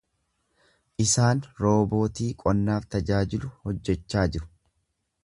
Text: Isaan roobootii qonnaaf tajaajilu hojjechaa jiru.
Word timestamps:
Isaan 1.03 1.43
roobootii 1.63 2.31
qonnaaf 2.45 2.87
tajaajilu 2.97 3.53
hojjechaa 3.69 4.25
jiru. 4.37 4.51